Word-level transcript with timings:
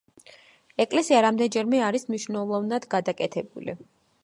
ეკლესია 0.85 1.19
რამდენჯერმე 1.25 1.83
არის 1.89 2.07
მნიშვნელოვნად 2.09 2.91
გადაკეთებული. 2.97 3.77